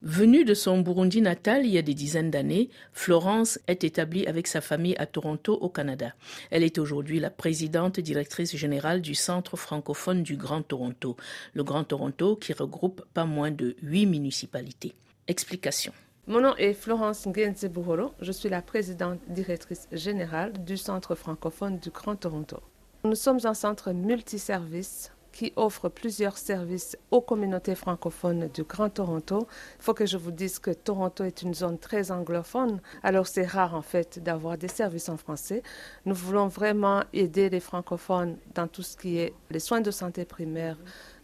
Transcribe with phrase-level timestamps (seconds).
[0.00, 4.46] Venue de son Burundi natal il y a des dizaines d'années, Florence est établie avec
[4.46, 6.14] sa famille à Toronto, au Canada.
[6.52, 11.16] Elle est aujourd'hui la présidente directrice générale du Centre francophone du Grand Toronto,
[11.52, 14.94] le Grand Toronto qui regroupe pas moins de huit municipalités.
[15.26, 15.92] Explication.
[16.28, 18.12] Mon nom est Florence Ngenze Buhoro.
[18.20, 22.58] Je suis la présidente directrice générale du Centre francophone du Grand Toronto.
[23.02, 29.46] Nous sommes un centre multiservice qui offre plusieurs services aux communautés francophones du Grand Toronto.
[29.78, 33.46] Il faut que je vous dise que Toronto est une zone très anglophone, alors c'est
[33.46, 35.62] rare en fait d'avoir des services en français.
[36.06, 40.24] Nous voulons vraiment aider les francophones dans tout ce qui est les soins de santé
[40.24, 40.76] primaire,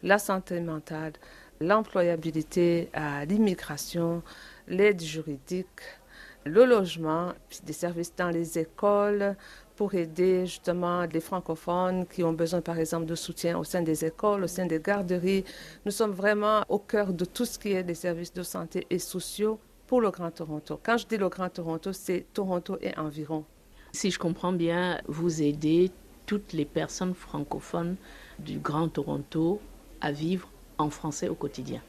[0.04, 1.14] la santé mentale,
[1.60, 2.90] l'employabilité,
[3.26, 4.22] l'immigration,
[4.68, 5.80] l'aide juridique,
[6.44, 7.32] le logement,
[7.64, 9.36] des services dans les écoles,
[9.76, 14.04] pour aider justement les francophones qui ont besoin par exemple de soutien au sein des
[14.04, 15.44] écoles, au sein des garderies.
[15.84, 18.98] Nous sommes vraiment au cœur de tout ce qui est des services de santé et
[18.98, 20.78] sociaux pour le Grand Toronto.
[20.82, 23.44] Quand je dis le Grand Toronto, c'est Toronto et environ.
[23.92, 25.90] Si je comprends bien, vous aidez
[26.26, 27.96] toutes les personnes francophones
[28.38, 29.60] du Grand Toronto
[30.00, 30.48] à vivre
[30.78, 31.80] en français au quotidien.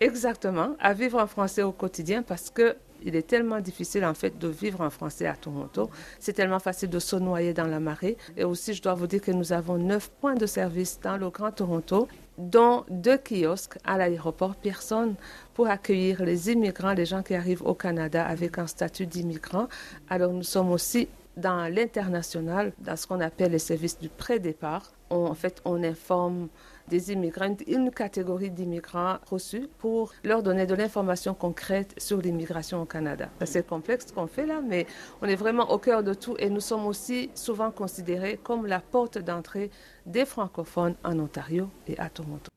[0.00, 4.38] Exactement, à vivre en français au quotidien parce que il est tellement difficile en fait
[4.38, 5.90] de vivre en français à Toronto.
[6.18, 8.16] C'est tellement facile de se noyer dans la marée.
[8.36, 11.30] Et aussi, je dois vous dire que nous avons neuf points de service dans le
[11.30, 15.14] Grand Toronto, dont deux kiosques à l'aéroport Pearson
[15.54, 19.68] pour accueillir les immigrants, les gens qui arrivent au Canada avec un statut d'immigrant.
[20.08, 24.92] Alors nous sommes aussi dans l'international, dans ce qu'on appelle les services du pré-départ.
[25.10, 26.48] En fait, on informe
[26.88, 32.84] des immigrants, une catégorie d'immigrants reçus pour leur donner de l'information concrète sur l'immigration au
[32.86, 33.28] Canada.
[33.44, 34.86] C'est complexe qu'on fait là, mais
[35.20, 38.80] on est vraiment au cœur de tout et nous sommes aussi souvent considérés comme la
[38.80, 39.70] porte d'entrée
[40.06, 42.50] des francophones en Ontario et à Toronto.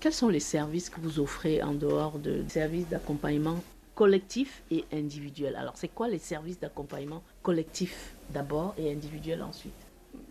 [0.00, 3.56] Quels sont les services que vous offrez en dehors de services d'accompagnement
[3.94, 5.56] collectif et individuel?
[5.56, 9.72] Alors, c'est quoi les services d'accompagnement collectif d'abord et individuel ensuite?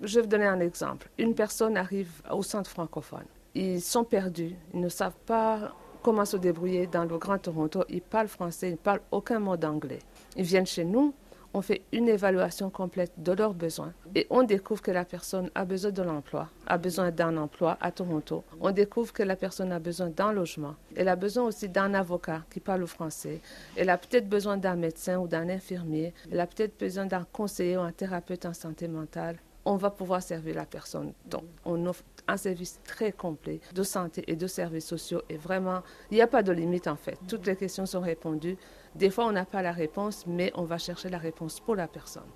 [0.04, 1.10] Je vais vous donner un exemple.
[1.18, 3.26] Une personne arrive au centre francophone.
[3.56, 4.56] Ils sont perdus.
[4.74, 7.84] Ils ne savent pas comment se débrouiller dans le Grand Toronto.
[7.90, 10.00] Ils parlent français, ils ne parlent aucun mot d'anglais.
[10.36, 11.14] Ils viennent chez nous,
[11.54, 15.66] on fait une évaluation complète de leurs besoins et on découvre que la personne a
[15.66, 18.44] besoin de l'emploi, a besoin d'un emploi à Toronto.
[18.60, 20.76] On découvre que la personne a besoin d'un logement.
[20.96, 23.40] Elle a besoin aussi d'un avocat qui parle français.
[23.78, 26.14] Elle a peut-être besoin d'un médecin ou d'un infirmier.
[26.32, 30.22] Elle a peut-être besoin d'un conseiller ou un thérapeute en santé mentale on va pouvoir
[30.22, 31.14] servir la personne.
[31.26, 35.22] Donc, on offre un service très complet de santé et de services sociaux.
[35.30, 35.82] Et vraiment,
[36.12, 37.18] il n'y a pas de limite en fait.
[37.28, 38.58] Toutes les questions sont répondues.
[38.96, 41.88] Des fois, on n'a pas la réponse, mais on va chercher la réponse pour la
[41.88, 42.30] personne.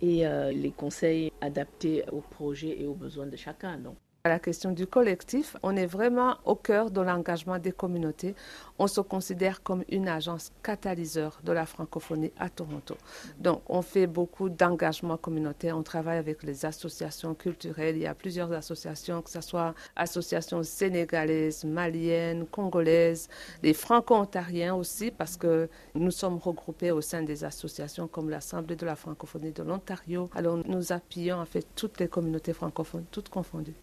[0.00, 3.78] Et euh, les conseils adaptés aux projets et aux besoins de chacun.
[3.78, 3.96] Donc.
[4.24, 8.36] À la question du collectif, on est vraiment au cœur de l'engagement des communautés.
[8.78, 12.96] On se considère comme une agence catalyseur de la francophonie à Toronto.
[13.40, 15.76] Donc, on fait beaucoup d'engagement communautaire.
[15.76, 17.96] On travaille avec les associations culturelles.
[17.96, 23.28] Il y a plusieurs associations, que ce soit associations sénégalaises, maliennes, congolaises,
[23.64, 28.86] les franco-ontariens aussi, parce que nous sommes regroupés au sein des associations comme l'Assemblée de
[28.86, 30.30] la francophonie de l'Ontario.
[30.36, 33.74] Alors, nous appuyons en fait toutes les communautés francophones, toutes confondues.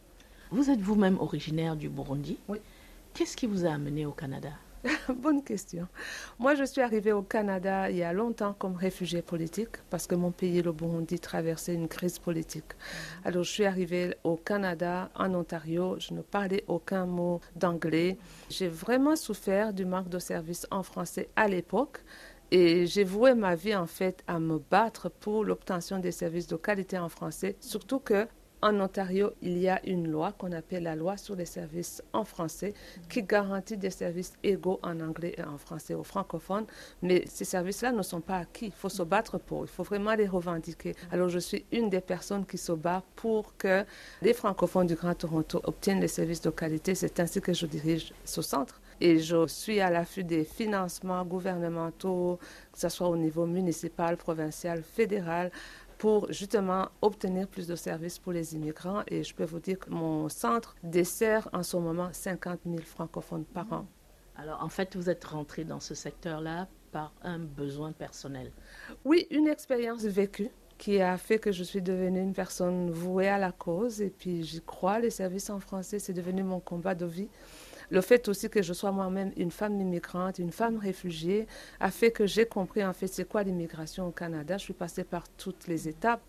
[0.51, 2.37] Vous êtes vous-même originaire du Burundi.
[2.47, 2.57] Oui.
[3.13, 4.49] Qu'est-ce qui vous a amené au Canada?
[5.09, 5.87] Bonne question.
[6.39, 10.15] Moi, je suis arrivée au Canada il y a longtemps comme réfugiée politique parce que
[10.15, 12.73] mon pays, le Burundi, traversait une crise politique.
[12.73, 13.27] Mm.
[13.27, 15.97] Alors, je suis arrivée au Canada, en Ontario.
[15.99, 18.17] Je ne parlais aucun mot d'anglais.
[18.49, 21.99] J'ai vraiment souffert du manque de services en français à l'époque.
[22.51, 26.55] Et j'ai voué ma vie en fait à me battre pour l'obtention des services de
[26.55, 28.27] qualité en français, surtout que
[28.61, 32.23] en Ontario, il y a une loi qu'on appelle la loi sur les services en
[32.23, 32.73] français
[33.09, 36.65] qui garantit des services égaux en anglais et en français aux francophones.
[37.01, 38.67] Mais ces services-là ne sont pas acquis.
[38.67, 39.63] Il faut se battre pour.
[39.63, 40.93] Il faut vraiment les revendiquer.
[41.11, 43.85] Alors je suis une des personnes qui se bat pour que
[44.21, 46.95] les francophones du Grand Toronto obtiennent les services de qualité.
[46.95, 48.81] C'est ainsi que je dirige ce centre.
[49.01, 52.37] Et je suis à l'affût des financements gouvernementaux,
[52.73, 55.51] que ce soit au niveau municipal, provincial, fédéral,
[55.99, 59.03] pour justement obtenir plus de services pour les immigrants.
[59.07, 63.43] Et je peux vous dire que mon centre dessert en ce moment 50 000 francophones
[63.43, 63.85] par an.
[64.37, 68.53] Alors en fait, vous êtes rentré dans ce secteur-là par un besoin personnel.
[69.03, 73.37] Oui, une expérience vécue qui a fait que je suis devenue une personne vouée à
[73.37, 74.01] la cause.
[74.01, 77.27] Et puis j'y crois, les services en français, c'est devenu mon combat de vie.
[77.91, 81.47] Le fait aussi que je sois moi-même une femme immigrante, une femme réfugiée,
[81.79, 84.57] a fait que j'ai compris en fait c'est quoi l'immigration au Canada.
[84.57, 86.21] Je suis passée par toutes les étapes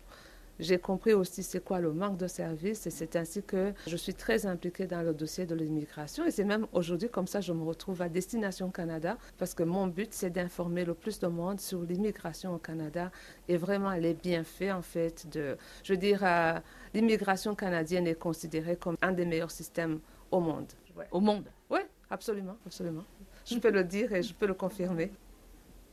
[0.61, 4.13] J'ai compris aussi c'est quoi le manque de services et c'est ainsi que je suis
[4.13, 6.23] très impliquée dans le dossier de l'immigration.
[6.25, 9.87] Et c'est même aujourd'hui comme ça je me retrouve à Destination Canada parce que mon
[9.87, 13.11] but c'est d'informer le plus de monde sur l'immigration au Canada
[13.47, 16.59] et vraiment les bienfaits en fait de, je veux dire, euh,
[16.93, 19.99] l'immigration canadienne est considérée comme un des meilleurs systèmes
[20.29, 20.67] au monde.
[21.11, 21.79] Au monde Oui,
[22.09, 23.03] absolument, absolument.
[23.45, 25.11] Je peux le dire et je peux le confirmer.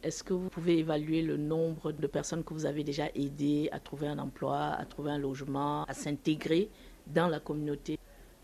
[0.02, 3.80] Est-ce que vous pouvez évaluer le nombre de personnes que vous avez déjà aidées à
[3.80, 6.70] trouver un emploi, à trouver un logement, à s'intégrer
[7.06, 7.98] dans la communauté?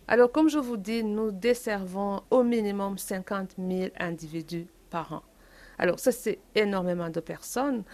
[0.09, 5.23] Alors, comme je vous dis, nous desservons au minimum 50 000 individus par an.
[5.79, 7.85] Alors, ça, c'est énormément de personnes.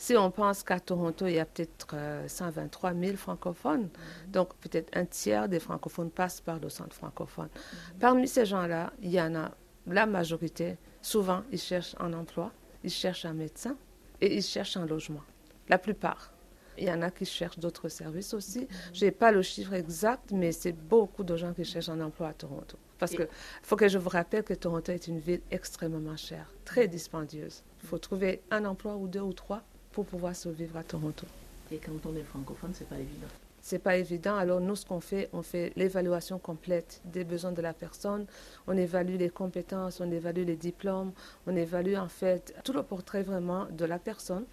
[0.00, 1.94] Si on pense qu'à Toronto, il y a peut-être
[2.26, 4.30] 123 euh, 000 francophones, mm-hmm.
[4.30, 7.48] donc peut-être un tiers des francophones passent par le centre francophone.
[7.48, 7.98] Mm-hmm.
[8.00, 9.50] Parmi ces gens-là, il y en a
[9.86, 12.50] la majorité, souvent, ils cherchent un emploi
[12.82, 13.76] ils cherchent un médecin
[14.20, 15.22] et ils cherchent un logement.
[15.68, 16.32] La plupart.
[16.78, 18.66] Il y en a qui cherchent d'autres services aussi.
[18.94, 22.28] Je n'ai pas le chiffre exact, mais c'est beaucoup de gens qui cherchent un emploi
[22.28, 22.78] à Toronto.
[22.98, 23.28] Parce qu'il
[23.62, 27.62] faut que je vous rappelle que Toronto est une ville extrêmement chère, très dispendieuse.
[27.82, 29.62] Il faut trouver un emploi ou deux ou trois
[30.00, 31.26] pour pouvoir survivre à Toronto.
[31.70, 33.28] Et quand on est francophone, c'est pas évident
[33.62, 34.36] c'est pas évident.
[34.36, 38.24] Alors nous, ce qu'on fait, on fait l'évaluation complète des besoins de la personne.
[38.66, 41.12] On évalue les compétences, on évalue les diplômes,
[41.46, 44.44] on évalue en fait tout le portrait vraiment de la personne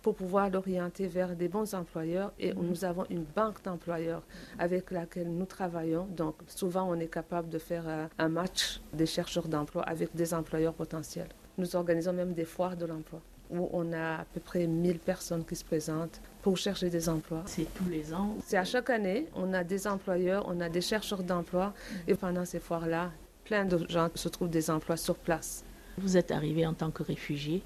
[0.00, 2.32] pour pouvoir l'orienter vers des bons employeurs.
[2.38, 2.66] Et mhm.
[2.66, 4.22] nous avons une banque d'employeurs
[4.58, 6.06] avec laquelle nous travaillons.
[6.06, 10.32] Donc souvent, on est capable de faire euh, un match des chercheurs d'emploi avec des
[10.32, 11.28] employeurs potentiels.
[11.58, 15.44] Nous organisons même des foires de l'emploi où on a à peu près 1000 personnes
[15.44, 17.42] qui se présentent pour chercher des emplois.
[17.46, 19.26] C'est tous les ans C'est à chaque année.
[19.34, 21.68] On a des employeurs, on a des chercheurs d'emploi.
[21.68, 21.94] Mm.
[22.08, 23.10] Et pendant ces foires-là,
[23.44, 25.64] plein de gens se trouvent des emplois sur place.
[25.98, 27.62] Vous êtes arrivé en tant que réfugié.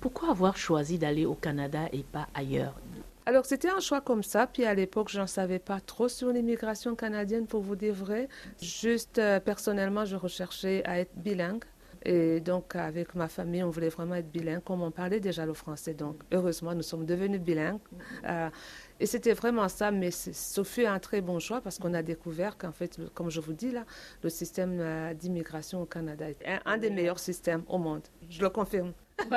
[0.00, 2.74] Pourquoi avoir choisi d'aller au Canada et pas ailleurs?
[3.26, 6.30] Alors c'était un choix comme ça, puis à l'époque je n'en savais pas trop sur
[6.30, 8.28] l'immigration canadienne pour vous dire vrai.
[8.60, 11.64] Juste euh, personnellement je recherchais à être bilingue.
[12.02, 15.52] Et donc, avec ma famille, on voulait vraiment être bilingue, comme on parlait déjà le
[15.52, 15.92] français.
[15.92, 17.80] Donc, heureusement, nous sommes devenus bilingues.
[18.26, 18.48] Euh,
[18.98, 22.56] et c'était vraiment ça, mais ce fut un très bon choix parce qu'on a découvert
[22.56, 23.84] qu'en fait, comme je vous dis là,
[24.22, 28.02] le système euh, d'immigration au Canada est un, des meilleurs systèmes au monde.
[28.28, 28.92] Je le confirme.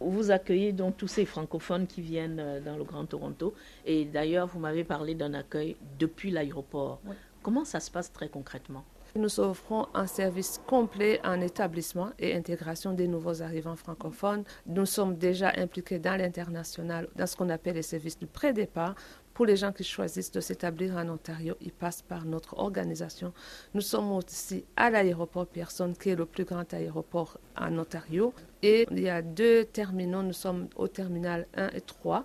[0.00, 3.52] Vous accueillez donc tous ces francophones qui viennent euh, dans le Grand Toronto.
[3.84, 7.00] Et d'ailleurs, vous m'avez parlé d'un accueil depuis l'aéroport.
[7.42, 8.84] Comment ça se passe très concrètement?
[9.14, 14.44] Nous offrons un service complet en établissement et intégration des nouveaux arrivants francophones.
[14.66, 18.94] Nous sommes déjà impliqués dans l'international, dans ce qu'on appelle les services du pré-départ.
[19.34, 23.32] Pour les gens qui choisissent de s'établir en Ontario, ils passent par notre organisation.
[23.72, 28.34] Nous sommes aussi à l'aéroport Pearson, qui est le plus grand aéroport en Ontario.
[28.62, 30.24] Et il y a deux terminaux.
[30.24, 32.24] Nous sommes au terminal 1 et 3.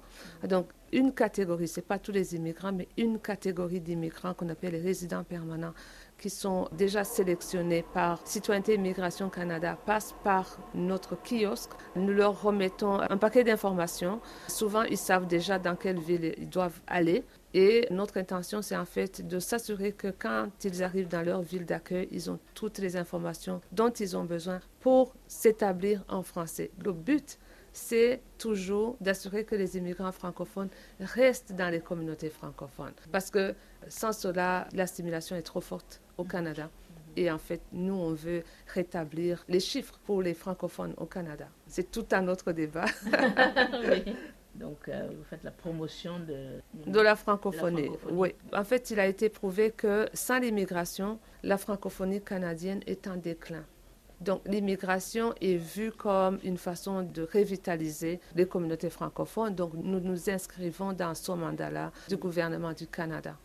[0.49, 4.73] Donc, une catégorie, ce n'est pas tous les immigrants, mais une catégorie d'immigrants qu'on appelle
[4.73, 5.73] les résidents permanents
[6.23, 11.71] qui sont déjà sélectionnés par Citoyenneté Immigration Canada passent par notre kiosque.
[11.97, 14.21] Nous leur remettons un paquet d'informations.
[14.47, 17.25] Souvent, ils savent déjà dans quelle ville ils doivent aller.
[17.53, 21.65] Et notre intention, c'est en fait de s'assurer que quand ils arrivent dans leur ville
[21.65, 26.71] d'accueil, ils ont toutes les informations dont ils ont besoin pour s'établir en français.
[26.85, 27.37] Le but,
[27.73, 32.93] c'est toujours d'assurer que les immigrants francophones restent dans les communautés francophones.
[33.11, 33.55] Parce que
[33.87, 36.69] sans cela, l'assimilation est trop forte au Canada.
[37.15, 41.47] Et en fait, nous, on veut rétablir les chiffres pour les francophones au Canada.
[41.67, 42.85] C'est tout un autre débat.
[44.55, 46.61] Donc, euh, vous faites la promotion de,
[46.91, 47.89] de, la francophonie.
[48.11, 48.35] Oui.
[48.53, 53.65] En fait, il a été prouvé que sans l'immigration, la francophonie canadienne est en déclin.
[54.23, 59.53] Donc l'immigration est vue comme une façon de revitaliser les communautés francophones.
[59.53, 63.35] Donc nous nous inscrivons dans ce mandat-là du gouvernement du Canada.